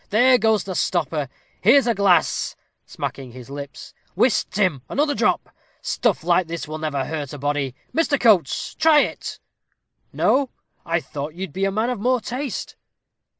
[0.09, 1.29] there goes the stopper
[1.61, 2.55] here's a glass"
[2.87, 7.75] smacking his lips "whist, Tim, another drop stuff like this will never hurt a body.
[7.93, 8.19] Mr.
[8.19, 9.39] Coates, try it
[10.11, 10.49] no
[10.87, 12.75] I thought you'd be a man of more taste."